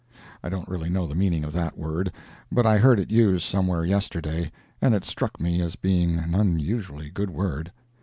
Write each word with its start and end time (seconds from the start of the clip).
(I 0.43 0.49
don't 0.49 0.67
really 0.67 0.89
know 0.89 1.05
the 1.05 1.13
meaning 1.13 1.43
of 1.43 1.53
that 1.53 1.77
word, 1.77 2.11
but 2.51 2.65
I 2.65 2.79
heard 2.79 2.99
it 2.99 3.11
used 3.11 3.43
somewhere 3.43 3.85
yesterday, 3.85 4.51
and 4.81 4.95
it 4.95 5.05
struck 5.05 5.39
me 5.39 5.61
as 5.61 5.75
being 5.75 6.17
an 6.17 6.33
unusually 6.33 7.11
good 7.11 7.29
word. 7.29 7.71